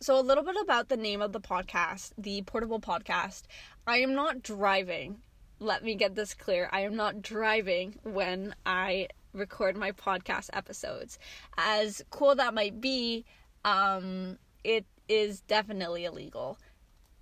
So, 0.00 0.18
a 0.18 0.20
little 0.20 0.44
bit 0.44 0.56
about 0.60 0.88
the 0.88 0.96
name 0.96 1.22
of 1.22 1.32
the 1.32 1.40
podcast, 1.40 2.12
the 2.18 2.42
Portable 2.42 2.80
Podcast. 2.80 3.44
I 3.86 3.98
am 3.98 4.14
not 4.14 4.42
driving. 4.42 5.18
Let 5.58 5.82
me 5.82 5.94
get 5.94 6.14
this 6.14 6.34
clear. 6.34 6.68
I 6.70 6.80
am 6.80 6.96
not 6.96 7.22
driving 7.22 7.98
when 8.02 8.54
I 8.66 9.08
record 9.32 9.76
my 9.76 9.92
podcast 9.92 10.50
episodes. 10.52 11.18
As 11.56 12.02
cool 12.10 12.34
that 12.34 12.54
might 12.54 12.80
be, 12.80 13.24
um, 13.66 14.38
it 14.64 14.86
is 15.08 15.40
definitely 15.40 16.04
illegal. 16.04 16.56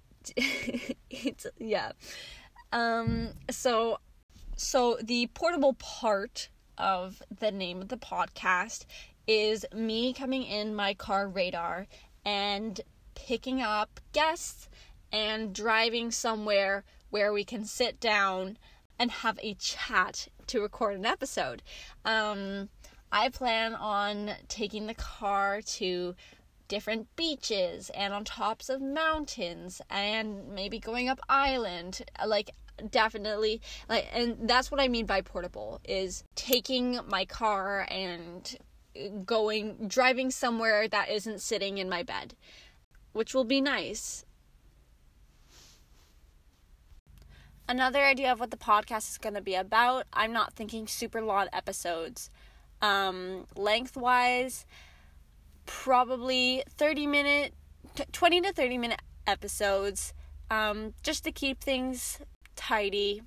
it's 0.37 1.47
yeah. 1.59 1.93
Um 2.73 3.31
so 3.51 3.99
so 4.57 4.97
the 5.03 5.27
portable 5.35 5.75
part 5.75 6.49
of 6.79 7.23
the 7.41 7.51
name 7.51 7.81
of 7.81 7.89
the 7.89 7.97
podcast 7.97 8.85
is 9.27 9.65
me 9.75 10.13
coming 10.13 10.43
in 10.43 10.75
my 10.75 10.95
car 10.95 11.29
radar 11.29 11.87
and 12.25 12.81
picking 13.15 13.61
up 13.63 14.01
guests 14.13 14.69
and 15.13 15.55
driving 15.55 16.11
somewhere 16.11 16.85
where 17.11 17.33
we 17.33 17.45
can 17.45 17.65
sit 17.65 18.01
down 18.01 18.59
and 18.99 19.11
have 19.11 19.39
a 19.43 19.55
chat 19.55 20.29
to 20.47 20.61
record 20.61 20.97
an 20.97 21.07
episode. 21.07 21.63
Um, 22.05 22.69
I 23.15 23.29
plan 23.29 23.77
on 23.77 24.33
taking 24.49 24.89
the 24.89 24.95
car 24.95 25.63
to 25.63 26.17
different 26.67 27.15
beaches 27.15 27.89
and 27.95 28.13
on 28.13 28.25
tops 28.25 28.69
of 28.69 28.83
mountains 28.83 29.81
and 29.89 30.49
maybe 30.49 30.81
going 30.81 31.09
up 31.09 31.21
island 31.29 32.03
like 32.27 32.51
definitely 32.91 33.61
like 33.89 34.09
and 34.13 34.49
that's 34.49 34.71
what 34.71 34.81
i 34.81 34.89
mean 34.89 35.07
by 35.07 35.21
portable 35.21 35.81
is 35.85 36.25
taking 36.35 36.99
my 37.07 37.25
car 37.25 37.87
and 37.89 38.57
going 39.25 39.77
driving 39.87 40.31
somewhere 40.31 40.89
that 40.89 41.09
isn't 41.09 41.41
sitting 41.41 41.79
in 41.79 41.89
my 41.89 42.03
bed 42.03 42.35
which 43.13 43.33
will 43.33 43.45
be 43.45 43.61
nice. 43.61 44.25
Another 47.69 48.05
idea 48.05 48.33
of 48.33 48.41
what 48.41 48.51
the 48.51 48.57
podcast 48.57 49.09
is 49.09 49.19
going 49.19 49.35
to 49.35 49.41
be 49.41 49.55
about 49.55 50.07
i'm 50.13 50.33
not 50.33 50.55
thinking 50.55 50.89
super 50.89 51.23
long 51.23 51.47
episodes 51.53 52.31
um 52.85 53.47
lengthwise 53.57 54.67
probably 55.65 56.63
30 56.77 57.07
minute 57.07 57.55
20 58.13 58.43
to 58.43 58.53
30 58.53 58.79
minute 58.79 59.01
episodes 59.27 60.13
um 60.51 60.93
just 61.03 61.25
to 61.25 61.33
keep 61.33 61.63
things 61.63 62.21
tidy 62.57 63.23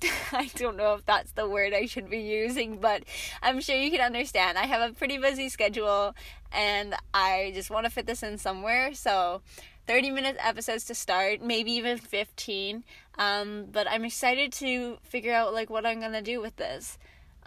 I 0.32 0.50
don't 0.56 0.76
know 0.76 0.94
if 0.94 1.06
that's 1.06 1.32
the 1.32 1.48
word 1.48 1.74
I 1.74 1.86
should 1.86 2.08
be 2.08 2.20
using, 2.20 2.78
but 2.78 3.02
I'm 3.42 3.60
sure 3.60 3.74
you 3.74 3.90
can 3.90 4.00
understand. 4.00 4.56
I 4.56 4.66
have 4.66 4.88
a 4.88 4.94
pretty 4.94 5.18
busy 5.18 5.48
schedule 5.48 6.14
and 6.52 6.94
I 7.12 7.50
just 7.52 7.68
want 7.68 7.84
to 7.86 7.90
fit 7.90 8.06
this 8.06 8.22
in 8.22 8.38
somewhere. 8.38 8.94
So, 8.94 9.42
30 9.88 10.12
minute 10.12 10.36
episodes 10.38 10.84
to 10.84 10.94
start, 10.94 11.42
maybe 11.42 11.72
even 11.72 11.98
15. 11.98 12.84
Um, 13.18 13.66
but 13.72 13.90
I'm 13.90 14.04
excited 14.04 14.52
to 14.52 14.98
figure 15.02 15.34
out 15.34 15.52
like 15.52 15.68
what 15.68 15.84
I'm 15.84 15.98
going 15.98 16.12
to 16.12 16.22
do 16.22 16.40
with 16.40 16.54
this. 16.54 16.96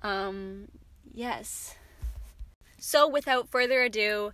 Um, 0.03 0.67
yes. 1.13 1.75
So, 2.79 3.07
without 3.07 3.49
further 3.49 3.83
ado, 3.83 4.33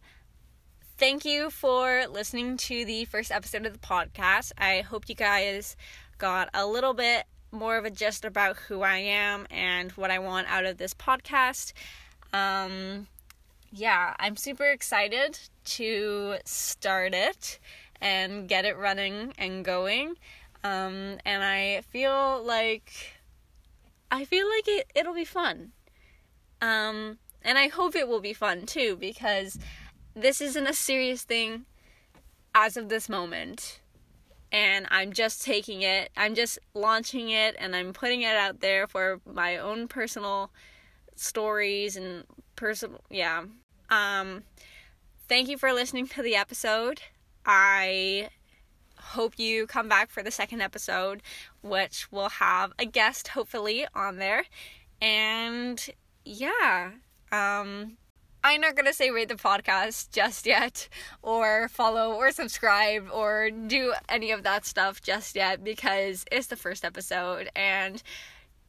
thank 0.97 1.25
you 1.25 1.49
for 1.49 2.05
listening 2.09 2.57
to 2.57 2.85
the 2.85 3.05
first 3.05 3.31
episode 3.31 3.65
of 3.65 3.73
the 3.73 3.79
podcast. 3.79 4.51
I 4.57 4.81
hope 4.81 5.09
you 5.09 5.15
guys 5.15 5.75
got 6.17 6.49
a 6.53 6.65
little 6.65 6.93
bit 6.93 7.25
more 7.51 7.77
of 7.77 7.85
a 7.85 7.89
gist 7.89 8.25
about 8.25 8.57
who 8.57 8.81
I 8.81 8.97
am 8.97 9.47
and 9.49 9.91
what 9.91 10.11
I 10.11 10.19
want 10.19 10.47
out 10.49 10.65
of 10.65 10.77
this 10.77 10.93
podcast. 10.93 11.73
Um, 12.33 13.07
yeah, 13.71 14.15
I'm 14.19 14.35
super 14.35 14.65
excited 14.65 15.39
to 15.65 16.37
start 16.45 17.13
it 17.13 17.59
and 18.01 18.47
get 18.47 18.65
it 18.65 18.77
running 18.77 19.33
and 19.37 19.63
going. 19.63 20.15
Um, 20.63 21.17
and 21.25 21.43
I 21.43 21.81
feel 21.89 22.43
like 22.43 22.91
I 24.11 24.25
feel 24.25 24.47
like 24.49 24.67
it, 24.67 24.91
it'll 24.95 25.13
be 25.13 25.25
fun. 25.25 25.71
Um, 26.61 27.17
and 27.41 27.57
I 27.57 27.67
hope 27.67 27.95
it 27.95 28.07
will 28.07 28.19
be 28.19 28.33
fun 28.33 28.65
too 28.65 28.97
because 28.99 29.57
this 30.15 30.41
isn't 30.41 30.67
a 30.67 30.73
serious 30.73 31.23
thing 31.23 31.65
as 32.55 32.77
of 32.77 32.89
this 32.89 33.07
moment. 33.07 33.79
And 34.51 34.87
I'm 34.89 35.11
just 35.11 35.43
taking 35.43 35.81
it, 35.81 36.09
I'm 36.15 36.33
just 36.33 36.57
launching 36.73 37.29
it, 37.29 37.55
and 37.59 37.75
I'm 37.75 37.91
putting 37.91 38.21
it 38.21 38.35
out 38.35 38.61
there 38.61 38.87
for 38.87 39.19
my 39.25 39.57
own 39.57 39.89
personal 39.89 40.51
stories 41.15 41.97
and 41.97 42.23
personal, 42.55 43.01
yeah. 43.09 43.43
Um, 43.89 44.43
thank 45.27 45.49
you 45.49 45.57
for 45.57 45.73
listening 45.73 46.07
to 46.07 46.21
the 46.21 46.35
episode. 46.35 47.01
I 47.45 48.29
hope 48.97 49.37
you 49.37 49.67
come 49.67 49.87
back 49.89 50.09
for 50.09 50.23
the 50.23 50.31
second 50.31 50.61
episode, 50.61 51.21
which 51.61 52.11
will 52.11 52.29
have 52.29 52.73
a 52.79 52.85
guest 52.85 53.29
hopefully 53.29 53.85
on 53.93 54.17
there. 54.17 54.45
And 55.01 55.85
yeah, 56.27 56.91
um, 57.31 57.97
I'm 58.43 58.61
not 58.61 58.75
gonna 58.75 58.93
say 58.93 59.09
rate 59.11 59.29
the 59.29 59.35
podcast 59.35 60.11
just 60.11 60.45
yet, 60.45 60.89
or 61.21 61.69
follow, 61.69 62.13
or 62.13 62.31
subscribe, 62.31 63.07
or 63.11 63.49
do 63.49 63.93
any 64.09 64.31
of 64.31 64.43
that 64.43 64.65
stuff 64.65 65.01
just 65.01 65.35
yet 65.35 65.63
because 65.63 66.25
it's 66.31 66.47
the 66.47 66.55
first 66.55 66.83
episode 66.85 67.49
and 67.55 68.03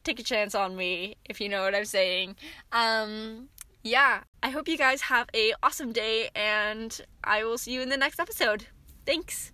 take 0.03 0.19
a 0.19 0.23
chance 0.23 0.55
on 0.55 0.75
me 0.75 1.15
if 1.25 1.41
you 1.41 1.49
know 1.49 1.61
what 1.61 1.75
I'm 1.75 1.85
saying. 1.85 2.35
Um, 2.71 3.49
yeah, 3.83 4.21
I 4.41 4.49
hope 4.49 4.67
you 4.67 4.77
guys 4.77 5.01
have 5.01 5.29
a 5.35 5.53
awesome 5.61 5.91
day 5.91 6.29
and 6.35 6.99
I 7.23 7.43
will 7.43 7.57
see 7.57 7.73
you 7.73 7.81
in 7.81 7.89
the 7.89 7.97
next 7.97 8.19
episode. 8.19 8.67
Thanks. 9.05 9.51